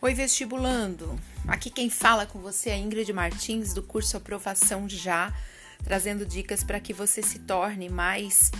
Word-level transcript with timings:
Oi, 0.00 0.14
vestibulando! 0.14 1.18
Aqui 1.48 1.70
quem 1.70 1.90
fala 1.90 2.24
com 2.24 2.38
você 2.38 2.70
é 2.70 2.78
Ingrid 2.78 3.12
Martins, 3.12 3.74
do 3.74 3.82
curso 3.82 4.16
Aprovação 4.16 4.88
Já, 4.88 5.34
trazendo 5.82 6.24
dicas 6.24 6.62
para 6.62 6.78
que 6.78 6.92
você 6.92 7.20
se 7.20 7.40
torne 7.40 7.88
mais 7.88 8.52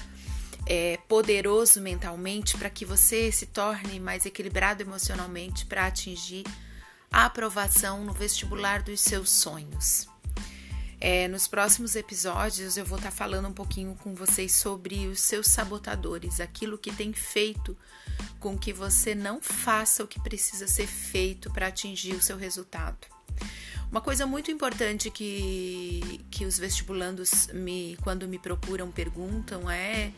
é, 0.66 0.98
poderoso 1.06 1.80
mentalmente, 1.80 2.58
para 2.58 2.68
que 2.68 2.84
você 2.84 3.30
se 3.30 3.46
torne 3.46 4.00
mais 4.00 4.26
equilibrado 4.26 4.82
emocionalmente 4.82 5.64
para 5.64 5.86
atingir 5.86 6.42
a 7.08 7.26
aprovação 7.26 8.04
no 8.04 8.12
vestibular 8.12 8.82
dos 8.82 9.00
seus 9.00 9.30
sonhos. 9.30 10.08
É, 11.00 11.28
nos 11.28 11.46
próximos 11.46 11.94
episódios 11.94 12.76
eu 12.76 12.84
vou 12.84 12.98
estar 12.98 13.10
tá 13.10 13.16
falando 13.16 13.48
um 13.48 13.52
pouquinho 13.52 13.94
com 14.02 14.14
vocês 14.14 14.52
sobre 14.52 15.06
os 15.06 15.20
seus 15.20 15.46
sabotadores, 15.46 16.40
aquilo 16.40 16.76
que 16.76 16.92
tem 16.92 17.12
feito 17.12 17.76
com 18.40 18.58
que 18.58 18.72
você 18.72 19.14
não 19.14 19.40
faça 19.40 20.02
o 20.02 20.08
que 20.08 20.20
precisa 20.20 20.66
ser 20.66 20.88
feito 20.88 21.52
para 21.52 21.68
atingir 21.68 22.14
o 22.14 22.22
seu 22.22 22.36
resultado. 22.36 22.98
Uma 23.90 24.00
coisa 24.00 24.26
muito 24.26 24.50
importante 24.50 25.10
que, 25.10 26.20
que 26.30 26.44
os 26.44 26.58
vestibulandos 26.58 27.46
me, 27.54 27.96
quando 28.02 28.28
me 28.28 28.38
procuram, 28.38 28.90
perguntam 28.90 29.70
é 29.70 30.12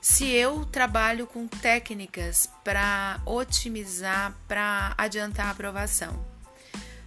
se 0.00 0.26
eu 0.26 0.64
trabalho 0.66 1.26
com 1.26 1.48
técnicas 1.48 2.48
para 2.62 3.20
otimizar, 3.24 4.36
para 4.46 4.94
adiantar 4.96 5.46
a 5.46 5.50
aprovação 5.50 6.35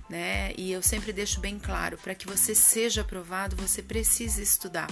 né? 0.09 0.53
E 0.57 0.71
eu 0.71 0.81
sempre 0.81 1.13
deixo 1.13 1.39
bem 1.39 1.59
claro, 1.59 1.97
para 1.97 2.15
que 2.15 2.25
você 2.25 2.55
seja 2.55 3.01
aprovado, 3.01 3.55
você 3.55 3.81
precisa 3.81 4.41
estudar. 4.41 4.89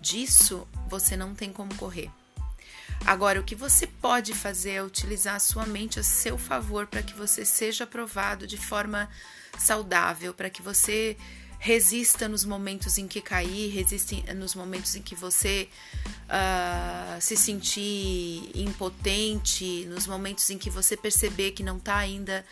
Disso 0.00 0.66
você 0.88 1.16
não 1.16 1.34
tem 1.34 1.52
como 1.52 1.74
correr. 1.74 2.10
Agora, 3.04 3.40
o 3.40 3.44
que 3.44 3.54
você 3.54 3.86
pode 3.86 4.32
fazer 4.34 4.72
é 4.72 4.82
utilizar 4.82 5.34
a 5.34 5.40
sua 5.40 5.66
mente 5.66 5.98
a 5.98 6.02
seu 6.02 6.36
favor 6.36 6.86
para 6.86 7.02
que 7.02 7.14
você 7.14 7.44
seja 7.44 7.84
aprovado 7.84 8.46
de 8.46 8.56
forma 8.56 9.08
saudável, 9.58 10.34
para 10.34 10.50
que 10.50 10.62
você 10.62 11.16
resista 11.58 12.26
nos 12.26 12.44
momentos 12.44 12.96
em 12.96 13.06
que 13.06 13.20
cair, 13.20 13.70
resista 13.70 14.32
nos 14.34 14.54
momentos 14.54 14.96
em 14.96 15.02
que 15.02 15.14
você 15.14 15.68
uh, 16.24 17.20
se 17.20 17.36
sentir 17.36 18.50
impotente, 18.54 19.84
nos 19.86 20.06
momentos 20.06 20.48
em 20.48 20.56
que 20.56 20.70
você 20.70 20.96
perceber 20.96 21.50
que 21.50 21.62
não 21.62 21.76
está 21.76 21.96
ainda 21.96 22.44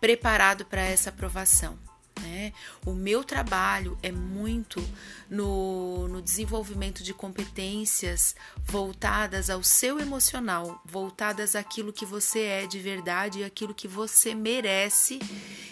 preparado 0.00 0.64
para 0.64 0.82
essa 0.82 1.10
aprovação. 1.10 1.78
Né? 2.20 2.52
O 2.84 2.92
meu 2.92 3.22
trabalho 3.22 3.96
é 4.02 4.10
muito 4.10 4.84
no, 5.30 6.08
no, 6.08 6.20
desenvolvimento 6.20 7.02
de 7.02 7.14
competências 7.14 8.34
voltadas 8.64 9.48
ao 9.48 9.62
seu 9.62 10.00
emocional, 10.00 10.82
voltadas 10.84 11.54
àquilo 11.54 11.92
que 11.92 12.04
você 12.04 12.40
é 12.40 12.66
de 12.66 12.78
verdade, 12.78 13.44
aquilo 13.44 13.74
que 13.74 13.86
você 13.86 14.34
merece 14.34 15.20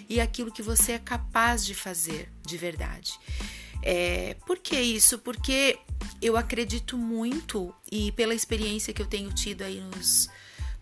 e 0.08 0.20
aquilo 0.20 0.52
que 0.52 0.62
você 0.62 0.92
é 0.92 0.98
capaz 0.98 1.64
de 1.64 1.74
fazer 1.74 2.30
de 2.46 2.56
verdade. 2.56 3.18
É, 3.82 4.34
por 4.46 4.58
que 4.58 4.80
isso? 4.80 5.18
Porque 5.18 5.78
eu 6.20 6.36
acredito 6.36 6.96
muito 6.96 7.74
e 7.90 8.10
pela 8.12 8.34
experiência 8.34 8.92
que 8.92 9.02
eu 9.02 9.06
tenho 9.06 9.32
tido 9.32 9.62
aí 9.62 9.80
nos 9.80 10.28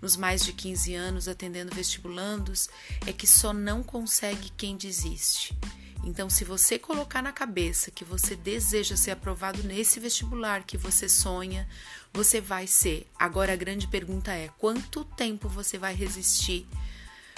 nos 0.05 0.19
mais 0.19 0.45
de 0.45 0.53
15 0.53 0.95
anos 0.95 1.29
atendendo 1.29 1.75
vestibulandos 1.75 2.69
é 3.07 3.13
que 3.13 3.27
só 3.27 3.55
não 3.55 3.83
consegue 3.83 4.51
quem 4.55 4.77
desiste. 4.77 5.57
Então, 6.05 6.29
se 6.29 6.45
você 6.45 6.79
colocar 6.79 7.23
na 7.23 7.33
cabeça 7.33 7.91
que 7.91 8.05
você 8.05 8.37
deseja 8.37 8.99
ser 8.99 9.13
aprovado 9.13 9.63
nesse 9.63 9.99
vestibular 9.99 10.63
que 10.65 10.77
você 10.77 11.09
sonha, 11.09 11.67
você 12.13 12.39
vai 12.39 12.67
ser. 12.67 13.07
Agora, 13.19 13.55
a 13.55 13.57
grande 13.57 13.89
pergunta 13.89 14.31
é: 14.31 14.51
quanto 14.59 15.07
tempo 15.07 15.49
você 15.49 15.79
vai 15.79 15.95
resistir 15.95 16.67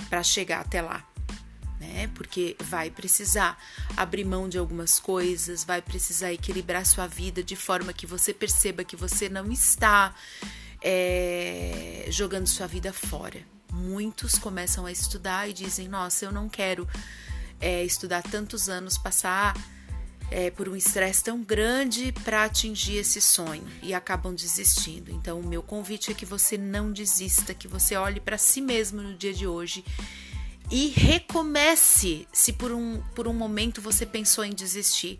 para 0.09 0.25
chegar 0.25 0.62
até 0.62 0.82
lá? 0.82 1.09
Né? 1.78 2.10
Porque 2.16 2.56
vai 2.65 2.91
precisar 2.91 3.56
abrir 3.97 4.25
mão 4.25 4.49
de 4.49 4.59
algumas 4.59 4.99
coisas, 4.99 5.62
vai 5.62 5.81
precisar 5.81 6.32
equilibrar 6.32 6.84
sua 6.84 7.06
vida 7.06 7.44
de 7.44 7.55
forma 7.55 7.93
que 7.93 8.09
você 8.09 8.34
perceba 8.34 8.82
que 8.82 8.97
você 8.97 9.28
não 9.28 9.53
está 9.53 10.12
é, 10.88 12.06
jogando 12.10 12.47
sua 12.47 12.69
vida 12.69 12.92
fora. 12.92 13.41
Muitos 13.72 14.38
começam 14.38 14.86
a 14.86 14.92
estudar 14.92 15.50
e 15.50 15.52
dizem: 15.52 15.88
Nossa, 15.88 16.24
eu 16.24 16.30
não 16.30 16.48
quero 16.48 16.88
é, 17.60 17.82
estudar 17.84 18.22
tantos 18.22 18.69
anos, 18.69 18.96
passar 18.96 19.56
é, 20.30 20.48
por 20.48 20.69
um 20.69 20.76
estresse 20.76 21.25
tão 21.25 21.42
grande 21.42 22.12
para 22.22 22.44
atingir 22.44 22.98
esse 22.98 23.20
sonho 23.20 23.66
e 23.82 23.92
acabam 23.92 24.32
desistindo. 24.32 25.10
Então, 25.10 25.41
o 25.41 25.46
meu 25.46 25.60
convite 25.60 26.12
é 26.12 26.14
que 26.14 26.25
você 26.25 26.56
não 26.56 26.92
desista, 26.92 27.52
que 27.52 27.66
você 27.66 27.96
olhe 27.96 28.20
para 28.20 28.38
si 28.38 28.60
mesmo 28.60 29.02
no 29.02 29.16
dia 29.16 29.34
de 29.34 29.44
hoje 29.44 29.84
e 30.70 30.88
recomece 30.88 32.28
se 32.32 32.52
por 32.52 32.70
um, 32.70 33.02
por 33.12 33.26
um 33.26 33.34
momento 33.34 33.82
você 33.82 34.06
pensou 34.06 34.44
em 34.44 34.54
desistir. 34.54 35.19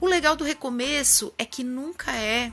O 0.00 0.06
legal 0.06 0.36
do 0.36 0.44
recomeço 0.44 1.34
é 1.36 1.44
que 1.44 1.64
nunca 1.64 2.14
é 2.14 2.52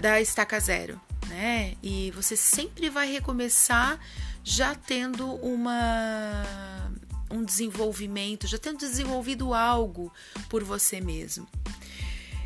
da 0.00 0.20
estaca 0.20 0.60
zero 0.60 1.00
né? 1.28 1.74
E 1.82 2.10
você 2.12 2.36
sempre 2.36 2.88
vai 2.90 3.10
recomeçar 3.10 3.98
já 4.42 4.74
tendo 4.74 5.34
uma 5.36 6.90
um 7.30 7.44
desenvolvimento, 7.44 8.46
já 8.46 8.56
tendo 8.56 8.78
desenvolvido 8.78 9.52
algo 9.52 10.12
por 10.48 10.62
você 10.62 11.00
mesmo. 11.00 11.46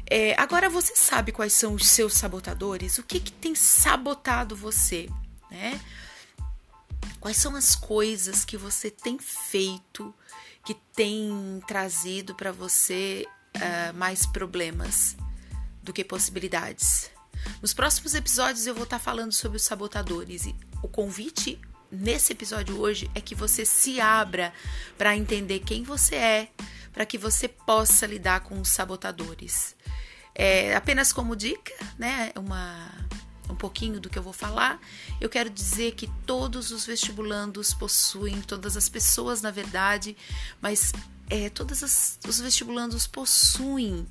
É, 0.09 0.35
agora 0.41 0.69
você 0.69 0.97
sabe 0.97 1.31
quais 1.31 1.53
são 1.53 1.75
os 1.75 1.87
seus 1.87 2.15
sabotadores? 2.15 2.99
O 2.99 3.03
que, 3.03 3.21
que 3.21 3.31
tem 3.31 3.55
sabotado 3.55 4.57
você, 4.57 5.09
né? 5.51 5.81
Quais 7.21 7.37
são 7.37 7.55
as 7.55 7.77
coisas 7.77 8.45
que 8.45 8.57
você 8.57 8.91
tem 8.91 9.19
feito 9.19 10.13
que 10.65 10.75
tem 10.75 11.63
trazido 11.67 12.35
para 12.35 12.51
você 12.51 13.27
uh, 13.57 13.95
mais 13.97 14.27
problemas 14.27 15.17
do 15.83 15.93
que 15.93 16.03
possibilidades? 16.03 17.11
Nos 17.61 17.75
próximos 17.75 18.15
episódios 18.15 18.67
eu 18.67 18.75
vou 18.75 18.85
estar 18.85 18.99
falando 18.99 19.33
sobre 19.33 19.57
os 19.59 19.63
sabotadores 19.63 20.47
e 20.47 20.57
o 20.83 20.89
convite 20.89 21.61
nesse 21.93 22.33
episódio 22.33 22.81
hoje 22.81 23.11
é 23.15 23.21
que 23.21 23.35
você 23.35 23.67
se 23.67 24.01
abra 24.01 24.51
para 24.97 25.15
entender 25.15 25.59
quem 25.59 25.83
você 25.83 26.15
é, 26.15 26.49
para 26.91 27.05
que 27.05 27.19
você 27.19 27.49
possa 27.49 28.07
lidar 28.07 28.41
com 28.41 28.59
os 28.59 28.69
sabotadores. 28.71 29.77
É, 30.35 30.75
apenas 30.75 31.13
como 31.13 31.37
dica, 31.37 31.75
né, 31.99 32.33
uma 32.35 32.89
um 33.51 33.55
pouquinho 33.55 34.01
do 34.01 34.09
que 34.09 34.17
eu 34.17 34.23
vou 34.23 34.33
falar, 34.33 34.81
eu 35.21 35.29
quero 35.29 35.51
dizer 35.51 35.93
que 35.97 36.07
todos 36.25 36.71
os 36.71 36.87
vestibulandos 36.87 37.75
possuem, 37.75 38.41
todas 38.41 38.77
as 38.77 38.89
pessoas, 38.89 39.43
na 39.43 39.51
verdade, 39.51 40.17
mas 40.63 40.93
é, 41.29 41.51
todos 41.51 41.83
os 42.27 42.41
vestibulandos 42.41 43.09
possuem 43.09 44.07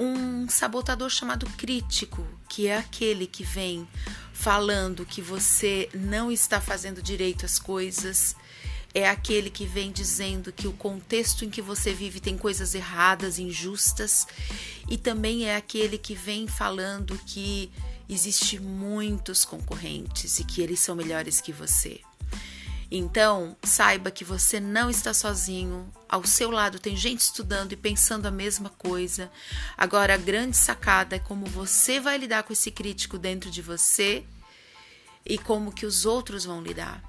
um 0.00 0.48
sabotador 0.48 1.10
chamado 1.10 1.46
crítico, 1.58 2.26
que 2.48 2.66
é 2.66 2.78
aquele 2.78 3.26
que 3.26 3.44
vem 3.44 3.86
falando 4.32 5.04
que 5.04 5.20
você 5.20 5.90
não 5.92 6.32
está 6.32 6.58
fazendo 6.58 7.02
direito 7.02 7.44
as 7.44 7.58
coisas, 7.58 8.34
é 8.94 9.06
aquele 9.06 9.50
que 9.50 9.66
vem 9.66 9.92
dizendo 9.92 10.50
que 10.50 10.66
o 10.66 10.72
contexto 10.72 11.44
em 11.44 11.50
que 11.50 11.60
você 11.60 11.92
vive 11.92 12.18
tem 12.18 12.38
coisas 12.38 12.74
erradas, 12.74 13.38
injustas, 13.38 14.26
e 14.88 14.96
também 14.96 15.44
é 15.44 15.54
aquele 15.54 15.98
que 15.98 16.14
vem 16.14 16.48
falando 16.48 17.20
que 17.26 17.70
existe 18.08 18.58
muitos 18.58 19.44
concorrentes 19.44 20.38
e 20.40 20.44
que 20.44 20.62
eles 20.62 20.80
são 20.80 20.96
melhores 20.96 21.42
que 21.42 21.52
você. 21.52 22.00
Então, 22.90 23.56
saiba 23.62 24.10
que 24.10 24.24
você 24.24 24.58
não 24.58 24.90
está 24.90 25.14
sozinho. 25.14 25.92
Ao 26.08 26.24
seu 26.24 26.50
lado 26.50 26.80
tem 26.80 26.96
gente 26.96 27.20
estudando 27.20 27.72
e 27.72 27.76
pensando 27.76 28.26
a 28.26 28.32
mesma 28.32 28.68
coisa. 28.70 29.30
Agora, 29.78 30.14
a 30.14 30.16
grande 30.16 30.56
sacada 30.56 31.14
é 31.14 31.20
como 31.20 31.46
você 31.46 32.00
vai 32.00 32.18
lidar 32.18 32.42
com 32.42 32.52
esse 32.52 32.70
crítico 32.70 33.16
dentro 33.16 33.48
de 33.48 33.62
você 33.62 34.24
e 35.24 35.38
como 35.38 35.72
que 35.72 35.86
os 35.86 36.04
outros 36.04 36.44
vão 36.44 36.60
lidar. 36.60 37.00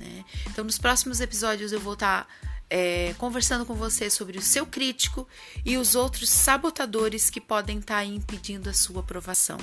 Né? 0.00 0.24
Então, 0.46 0.64
nos 0.64 0.78
próximos 0.78 1.20
episódios 1.20 1.70
eu 1.70 1.78
vou 1.78 1.92
estar 1.92 2.26
é, 2.68 3.14
conversando 3.16 3.64
com 3.64 3.74
você 3.74 4.10
sobre 4.10 4.38
o 4.38 4.42
seu 4.42 4.66
crítico 4.66 5.28
e 5.64 5.76
os 5.76 5.94
outros 5.94 6.28
sabotadores 6.30 7.30
que 7.30 7.40
podem 7.40 7.78
estar 7.78 8.04
impedindo 8.04 8.68
a 8.68 8.74
sua 8.74 9.00
aprovação. 9.00 9.58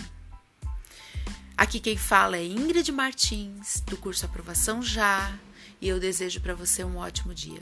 Aqui 1.57 1.81
quem 1.81 1.98
fala 1.98 2.38
é 2.38 2.45
Ingrid 2.45 2.89
Martins, 2.94 3.81
do 3.81 3.98
curso 3.98 4.25
Aprovação 4.25 4.81
Já 4.81 5.38
e 5.81 5.88
eu 5.88 6.00
desejo 6.00 6.41
para 6.41 6.53
você 6.53 6.83
um 6.83 6.97
ótimo 6.97 7.33
dia. 7.33 7.62